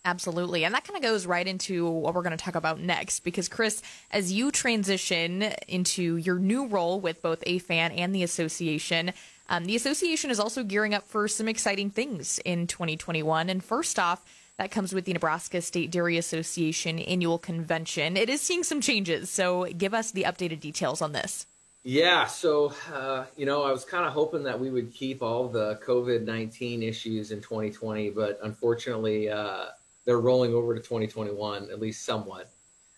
[0.07, 0.64] Absolutely.
[0.64, 3.21] And that kind of goes right into what we're going to talk about next.
[3.21, 9.12] Because, Chris, as you transition into your new role with both AFAN and the association,
[9.49, 13.49] um, the association is also gearing up for some exciting things in 2021.
[13.49, 14.25] And first off,
[14.59, 18.17] that comes with the Nebraska State Dairy Association annual convention.
[18.17, 21.47] It is seeing some changes, so give us the updated details on this.
[21.83, 25.49] Yeah, so uh, you know, I was kind of hoping that we would keep all
[25.49, 29.67] the COVID nineteen issues in 2020, but unfortunately, uh,
[30.05, 32.51] they're rolling over to 2021, at least somewhat.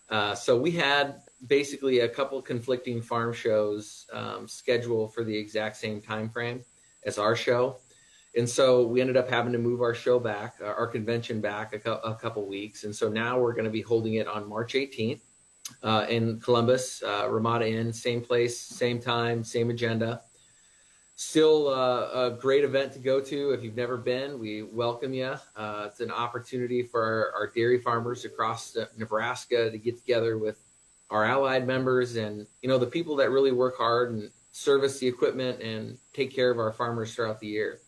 [0.09, 5.77] Uh, so we had basically a couple conflicting farm shows um, scheduled for the exact
[5.77, 6.65] same time frame
[7.05, 7.79] as our show.
[8.37, 11.73] And so we ended up having to move our show back, uh, our convention back
[11.73, 12.85] a, co- a couple weeks.
[12.85, 15.21] And so now we're going to be holding it on March 18th
[15.83, 20.23] uh, in Columbus, uh, Ramada Inn, same place, same time, same agenda.
[21.19, 23.51] Still uh, a great event to go to.
[23.53, 25.35] If you've never been, we welcome you.
[25.57, 30.63] Uh, it's an opportunity for our, our dairy farmers across Nebraska to get together with
[31.09, 35.07] our allied members and you know the people that really work hard and service the
[35.07, 37.81] equipment and take care of our farmers throughout the year.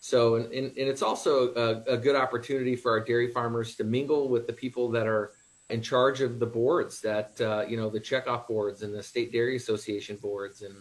[0.00, 4.28] So, and, and, it's also a, a, good opportunity for our dairy farmers to mingle
[4.28, 5.32] with the people that are
[5.70, 9.32] in charge of the boards that, uh, you know, the checkoff boards and the State
[9.32, 10.62] Dairy Association boards.
[10.62, 10.76] And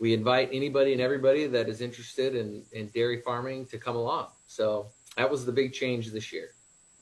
[0.00, 4.28] we invite anybody and everybody that is interested in, in dairy farming to come along.
[4.46, 4.86] So
[5.16, 6.50] that was the big change this year.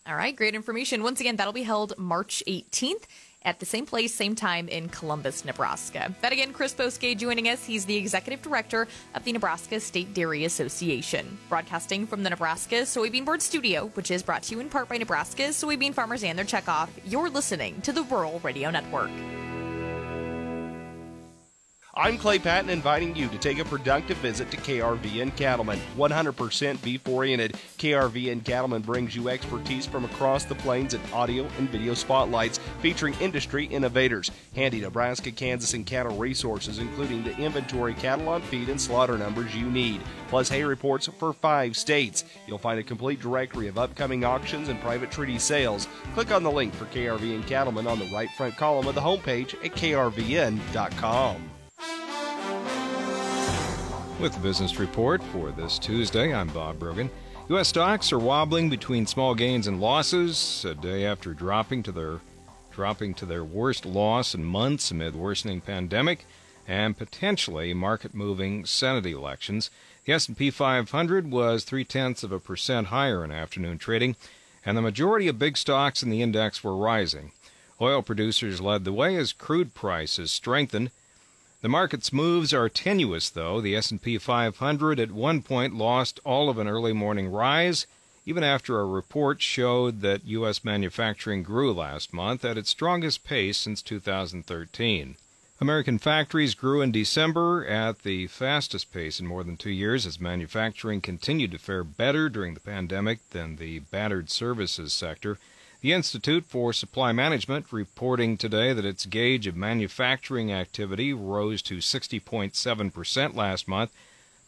[0.06, 1.02] All right, great information.
[1.02, 3.04] Once again, that'll be held March 18th
[3.44, 6.12] at the same place, same time in Columbus, Nebraska.
[6.22, 7.64] That again, Chris Boske joining us.
[7.64, 11.38] He's the executive director of the Nebraska State Dairy Association.
[11.48, 14.96] Broadcasting from the Nebraska Soybean Board Studio, which is brought to you in part by
[14.96, 19.10] Nebraska soybean farmers and their checkoff, you're listening to the Rural Radio Network.
[21.98, 25.80] I'm Clay Patton inviting you to take a productive visit to KRVN Cattlemen.
[25.96, 31.68] 100% beef oriented, KRVN Cattlemen brings you expertise from across the plains in audio and
[31.70, 38.28] video spotlights featuring industry innovators, handy Nebraska, Kansas, and cattle resources, including the inventory, cattle
[38.28, 42.24] on feed, and slaughter numbers you need, plus hay reports for five states.
[42.46, 45.88] You'll find a complete directory of upcoming auctions and private treaty sales.
[46.14, 49.54] Click on the link for KRVN Cattlemen on the right front column of the homepage
[49.64, 51.50] at krvn.com.
[54.20, 57.08] With the business report for this Tuesday, I'm Bob Brogan.
[57.50, 57.68] U.S.
[57.68, 62.18] stocks are wobbling between small gains and losses a day after dropping to their
[62.72, 66.26] dropping to their worst loss in months amid worsening pandemic
[66.66, 69.70] and potentially market-moving Senate elections.
[70.04, 74.16] The S&P 500 was three tenths of a percent higher in afternoon trading,
[74.66, 77.30] and the majority of big stocks in the index were rising.
[77.80, 80.90] Oil producers led the way as crude prices strengthened
[81.60, 83.60] the market's moves are tenuous, though.
[83.60, 87.86] The S&P 500 at one point lost all of an early morning rise,
[88.24, 90.62] even after a report showed that U.S.
[90.62, 95.16] manufacturing grew last month at its strongest pace since 2013.
[95.60, 100.20] American factories grew in December at the fastest pace in more than two years as
[100.20, 105.36] manufacturing continued to fare better during the pandemic than the battered services sector.
[105.80, 111.76] The Institute for Supply Management reporting today that its gauge of manufacturing activity rose to
[111.76, 113.92] 60.7% last month,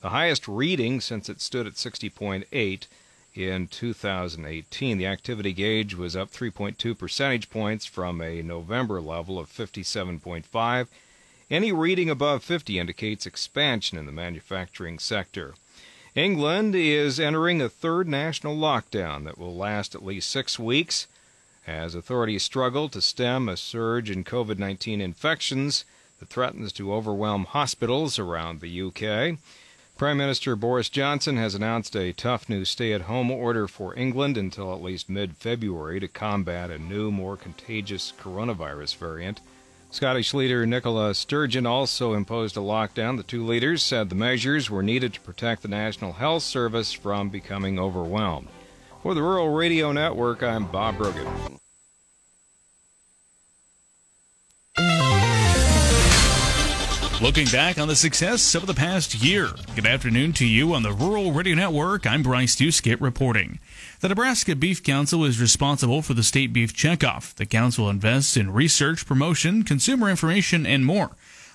[0.02, 2.86] the highest reading since it stood at 60.8
[3.32, 4.98] in 2018.
[4.98, 10.88] The activity gauge was up 3.2 percentage points from a November level of 57.5.
[11.48, 15.54] Any reading above 50 indicates expansion in the manufacturing sector.
[16.16, 21.06] England is entering a third national lockdown that will last at least six weeks
[21.66, 25.84] as authorities struggle to stem a surge in COVID 19 infections
[26.18, 29.38] that threatens to overwhelm hospitals around the UK.
[29.96, 34.38] Prime Minister Boris Johnson has announced a tough new stay at home order for England
[34.38, 39.40] until at least mid February to combat a new, more contagious coronavirus variant.
[39.90, 43.16] Scottish leader Nicola Sturgeon also imposed a lockdown.
[43.16, 47.28] The two leaders said the measures were needed to protect the National Health Service from
[47.28, 48.48] becoming overwhelmed.
[49.02, 51.26] For the Rural Radio Network, I'm Bob Brogan.
[57.22, 59.48] Looking back on the success of the past year.
[59.74, 62.06] Good afternoon to you on the Rural Radio Network.
[62.06, 63.58] I'm Bryce Duskett reporting.
[64.00, 67.34] The Nebraska Beef Council is responsible for the state beef checkoff.
[67.34, 71.12] The council invests in research, promotion, consumer information, and more.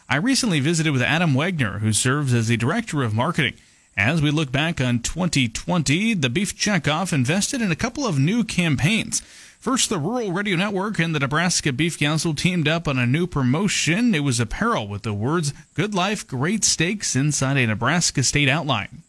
[0.09, 3.53] I recently visited with Adam Wegner, who serves as the director of marketing.
[3.97, 8.43] As we look back on 2020, the Beef Checkoff invested in a couple of new
[8.43, 9.21] campaigns.
[9.57, 13.25] First, the Rural Radio Network and the Nebraska Beef Council teamed up on a new
[13.25, 14.13] promotion.
[14.13, 19.03] It was apparel with the words Good Life, Great Steaks inside a Nebraska state outline.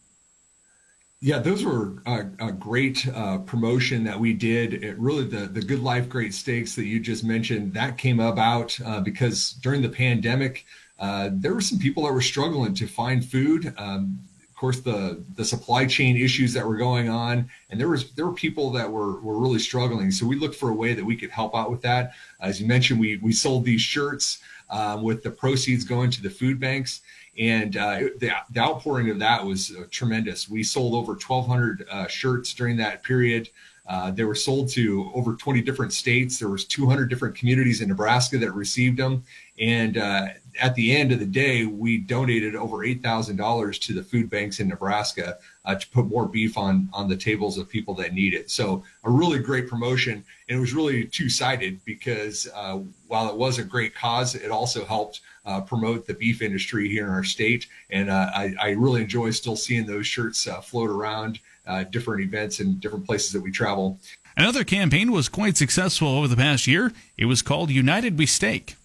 [1.19, 4.73] Yeah, those were a, a great uh, promotion that we did.
[4.73, 8.79] It really, the, the Good Life, Great Steaks that you just mentioned, that came about
[8.85, 10.65] uh, because during the pandemic,
[10.97, 13.73] uh, there were some people that were struggling to find food.
[13.77, 14.19] Um,
[14.57, 18.33] course, the the supply chain issues that were going on, and there was there were
[18.33, 20.11] people that were were really struggling.
[20.11, 22.13] So we looked for a way that we could help out with that.
[22.41, 24.39] As you mentioned, we we sold these shirts
[24.69, 27.01] um, with the proceeds going to the food banks,
[27.37, 30.49] and uh, the, the outpouring of that was uh, tremendous.
[30.49, 33.49] We sold over 1,200 uh, shirts during that period.
[33.87, 36.39] Uh, they were sold to over 20 different states.
[36.39, 39.23] There was 200 different communities in Nebraska that received them,
[39.59, 40.27] and uh,
[40.59, 44.29] at the end of the day, we donated over eight thousand dollars to the food
[44.29, 48.13] banks in Nebraska uh, to put more beef on on the tables of people that
[48.13, 48.49] need it.
[48.49, 53.35] So a really great promotion, and it was really two sided because uh, while it
[53.35, 57.23] was a great cause, it also helped uh, promote the beef industry here in our
[57.23, 57.67] state.
[57.89, 62.79] And I, I, really enjoy still seeing those shirts float around uh, different events and
[62.81, 63.99] different places that we travel.
[64.35, 66.93] Another campaign was quite successful over the past year.
[67.17, 68.75] It was called United We Steak.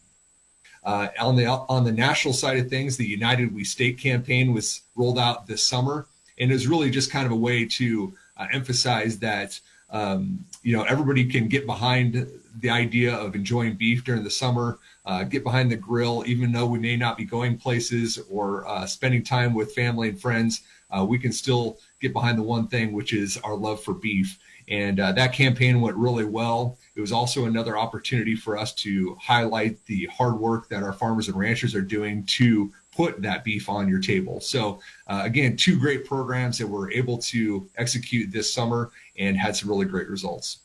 [0.85, 4.83] Uh, on the on the national side of things, the United We Steak campaign was
[4.97, 6.07] rolled out this summer,
[6.39, 10.83] and is really just kind of a way to uh, emphasize that um, you know
[10.85, 12.27] everybody can get behind
[12.61, 16.67] the idea of enjoying beef during the summer, uh, get behind the grill, even though
[16.67, 20.63] we may not be going places or uh, spending time with family and friends.
[20.91, 24.39] Uh, we can still get behind the one thing, which is our love for beef.
[24.69, 26.79] And uh, that campaign went really well.
[26.95, 31.29] It was also another opportunity for us to highlight the hard work that our farmers
[31.29, 34.41] and ranchers are doing to put that beef on your table.
[34.41, 39.57] So, uh, again, two great programs that we're able to execute this summer and had
[39.57, 40.59] some really great results.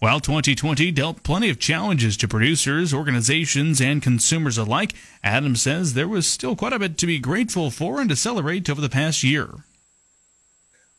[0.00, 4.94] Well, 2020 dealt plenty of challenges to producers, organizations, and consumers alike.
[5.22, 8.68] Adams says there was still quite a bit to be grateful for and to celebrate
[8.68, 9.62] over the past year.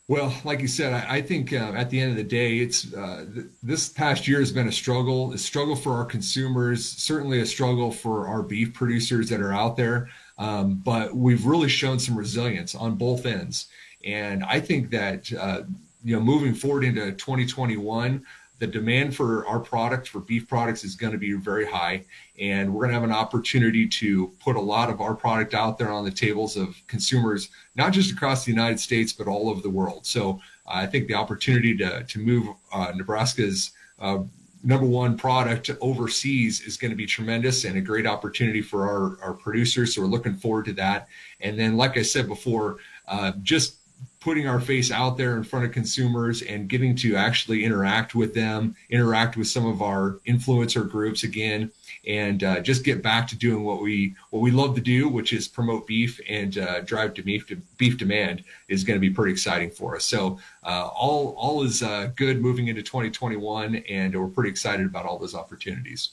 [0.10, 2.94] Well, like you said, I, I think uh, at the end of the day, it's
[2.94, 5.32] uh, th- this past year has been a struggle.
[5.32, 9.78] A struggle for our consumers, certainly a struggle for our beef producers that are out
[9.78, 10.10] there.
[10.38, 13.68] Um, but we've really shown some resilience on both ends,
[14.04, 15.62] and I think that uh,
[16.04, 18.26] you know moving forward into 2021,
[18.64, 22.06] the demand for our product for beef products is going to be very high.
[22.40, 25.78] And we're going to have an opportunity to put a lot of our product out
[25.78, 29.60] there on the tables of consumers not just across the united states but all over
[29.60, 30.06] the world.
[30.06, 34.20] So uh, i think the opportunity to, to move uh, nebraska's uh,
[34.64, 39.22] number one product overseas is going to be tremendous and a great opportunity for our,
[39.22, 39.94] our producers.
[39.94, 41.10] So we're looking forward to that.
[41.42, 42.78] And then like i said before
[43.10, 43.80] uh, just
[44.24, 48.34] putting our face out there in front of consumers and getting to actually interact with
[48.34, 51.70] them, interact with some of our influencer groups again,
[52.08, 55.34] and uh, just get back to doing what we what we love to do, which
[55.34, 59.14] is promote beef and uh, drive to beef to beef demand is going to be
[59.14, 60.06] pretty exciting for us.
[60.06, 65.06] So uh, all all is uh, good moving into 2021, and we're pretty excited about
[65.06, 66.12] all those opportunities.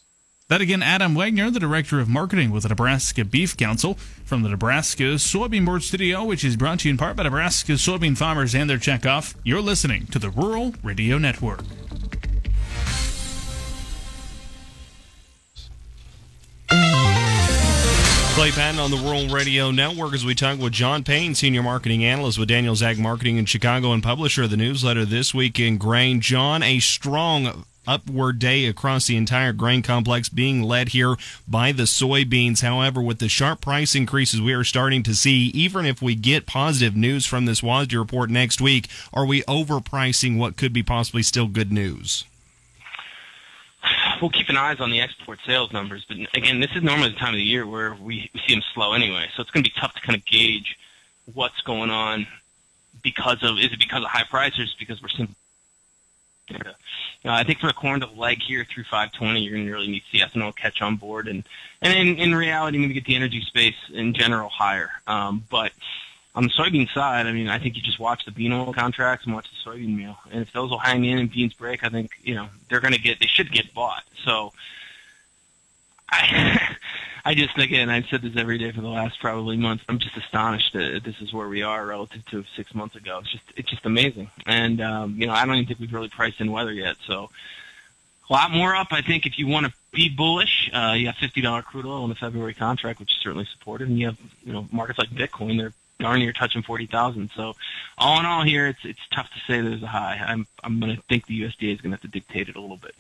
[0.51, 3.95] That again, Adam Wagner, the Director of Marketing with the Nebraska Beef Council
[4.25, 7.75] from the Nebraska Soybean Board Studio, which is brought to you in part by Nebraska
[7.75, 9.37] soybean farmers and their checkoff.
[9.45, 11.63] You're listening to the Rural Radio Network.
[18.35, 22.05] Clay Patton on the Rural Radio Network as we talk with John Payne, Senior Marketing
[22.05, 25.79] Analyst with Daniels Ag Marketing in Chicago and publisher of the newsletter This Week in
[25.79, 26.21] Grain.
[26.21, 31.17] John, a strong upward day across the entire grain complex being led here
[31.49, 32.63] by the soybeans.
[32.63, 36.47] However, with the sharp price increases we are starting to see, even if we get
[36.47, 41.23] positive news from this WASDE report next week, are we overpricing what could be possibly
[41.23, 42.25] still good news?
[44.21, 47.17] We'll keep an eye on the export sales numbers, but again, this is normally the
[47.17, 49.81] time of the year where we, see them slow anyway, so it's going to be
[49.81, 50.77] tough to kind of gauge
[51.33, 52.27] what's going on
[53.03, 55.35] because of is it because of high prices because we're simply
[57.29, 59.89] know, I think for the corn to leg here through 520, you're going to really
[59.89, 61.45] need see ethanol catch on board, and
[61.83, 64.91] and in, in reality, maybe get the energy space in general higher.
[65.07, 65.73] Um, but
[66.35, 69.27] on the soybean side, I mean, I think you just watch the bean oil contracts
[69.27, 71.89] and watch the soybean meal, and if those will hang in and beans break, I
[71.91, 74.05] think you know they're going to get they should get bought.
[74.25, 74.53] So
[76.11, 76.77] I
[77.25, 79.83] I just again I've said this every day for the last probably month.
[79.89, 83.19] I'm just astonished that this is where we are relative to six months ago.
[83.19, 86.09] It's just it's just amazing, and um, you know I don't even think we've really
[86.09, 86.97] priced in weather yet.
[87.07, 87.31] So
[88.29, 88.89] a lot more up.
[88.93, 92.05] I think if you want to be bullish, uh, you have fifty dollar crude oil
[92.05, 95.11] in the February contract, which is certainly supported, and you have you know markets like
[95.11, 95.59] Bitcoin.
[95.59, 97.31] They're darn near touching forty thousand.
[97.37, 97.55] So
[97.99, 100.21] all in all, here it's it's tough to say there's a high.
[100.25, 102.61] I'm I'm going to think the USDA is going to have to dictate it a
[102.61, 102.95] little bit.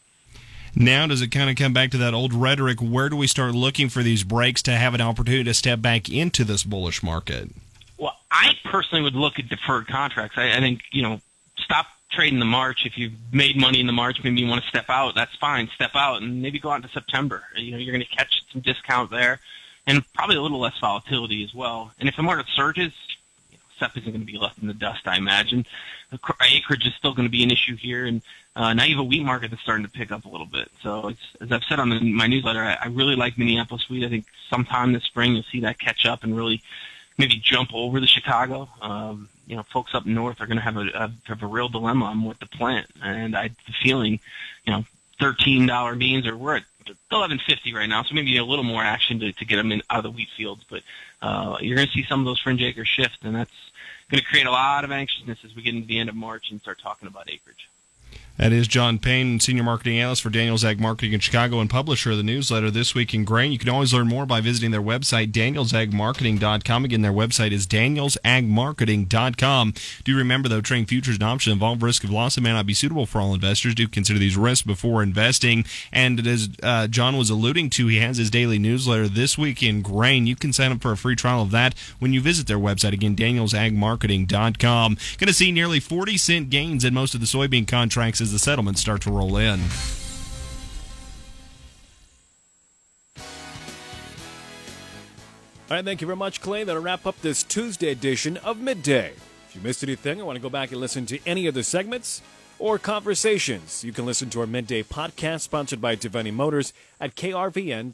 [0.75, 2.81] Now, does it kind of come back to that old rhetoric?
[2.81, 6.09] Where do we start looking for these breaks to have an opportunity to step back
[6.09, 7.51] into this bullish market?
[7.99, 10.39] Well, I personally would look at deferred contracts.
[10.39, 11.21] I, I think, you know,
[11.59, 12.87] stop trading the March.
[12.87, 15.15] If you've made money in the March, maybe you want to step out.
[15.15, 15.69] That's fine.
[15.75, 17.43] Step out and maybe go out into September.
[17.57, 19.41] You know, you're going to catch some discount there
[19.87, 21.93] and probably a little less volatility as well.
[21.99, 22.93] And if the market surges,
[23.51, 25.67] you know, SEP isn't going to be left in the dust, I imagine.
[26.41, 28.23] Acreage is still going to be an issue here, and
[28.57, 30.71] uh, now you have a wheat market that's starting to pick up a little bit.
[30.83, 34.05] So, as I've said on the, my newsletter, I, I really like Minneapolis wheat.
[34.05, 36.63] I think sometime this spring you'll see that catch up and really
[37.17, 38.69] maybe jump over the Chicago.
[38.81, 41.69] Um, you know, folks up north are going to have a, a have a real
[41.69, 44.19] dilemma on what to plant, and I the feeling,
[44.65, 44.85] you know,
[45.21, 46.65] thirteen dollar beans or we're at
[47.13, 49.83] eleven fifty right now, so maybe a little more action to, to get them in
[49.91, 50.65] out of the wheat fields.
[50.69, 50.83] But
[51.23, 53.51] uh, you're going to see some of those fringe acres shift, and that's
[54.11, 56.51] going to create a lot of anxiousness as we get into the end of March
[56.51, 57.69] and start talking about acreage.
[58.41, 62.13] That is John Payne, Senior Marketing Analyst for Daniels Ag Marketing in Chicago and publisher
[62.13, 63.53] of the newsletter This Week in Grain.
[63.53, 66.85] You can always learn more by visiting their website, danielsagmarketing.com.
[66.87, 69.75] Again, their website is danielsagmarketing.com.
[70.05, 72.73] Do remember, though, trading futures and options involve risk of loss and may not be
[72.73, 73.75] suitable for all investors.
[73.75, 75.67] Do consider these risks before investing.
[75.93, 79.83] And as uh, John was alluding to, he has his daily newsletter This Week in
[79.83, 80.27] Grain.
[80.27, 82.95] You can sign up for a free trial of that when you visit their website.
[82.95, 84.97] Again, danielsagmarketing.com.
[85.19, 88.39] Going to see nearly 40 cent gains in most of the soybean contracts as the
[88.39, 89.61] settlements start to roll in.
[95.69, 96.65] All right, thank you very much, Clay.
[96.65, 99.13] That'll wrap up this Tuesday edition of Midday.
[99.49, 101.65] If you missed anything or want to go back and listen to any of the
[101.65, 102.23] segments
[102.59, 107.93] or conversations, you can listen to our Midday podcast sponsored by Devaney Motors at krvn.com.